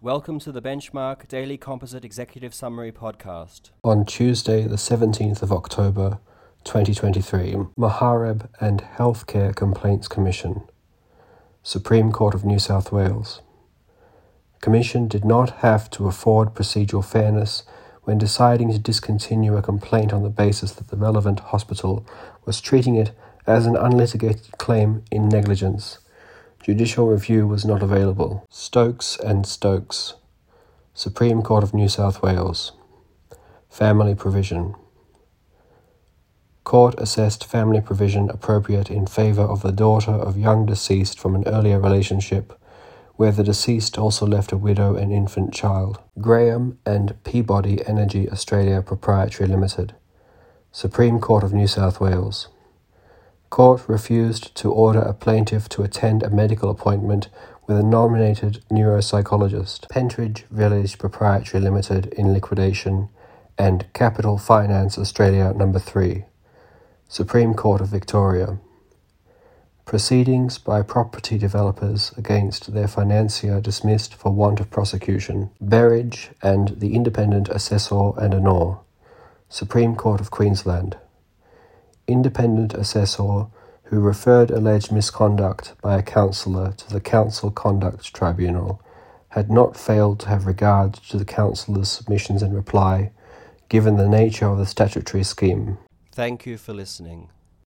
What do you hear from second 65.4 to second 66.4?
number 3.